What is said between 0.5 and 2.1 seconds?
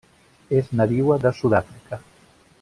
És nadiua de Sud-àfrica.